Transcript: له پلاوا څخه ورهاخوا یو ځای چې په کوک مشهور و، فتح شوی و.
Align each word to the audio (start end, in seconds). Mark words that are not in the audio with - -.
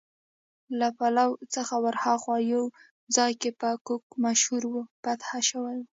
له 0.79 0.87
پلاوا 0.97 1.37
څخه 1.55 1.75
ورهاخوا 1.85 2.37
یو 2.53 2.63
ځای 3.15 3.31
چې 3.41 3.49
په 3.59 3.69
کوک 3.87 4.03
مشهور 4.23 4.63
و، 4.69 4.73
فتح 5.03 5.29
شوی 5.49 5.77
و. 5.81 5.85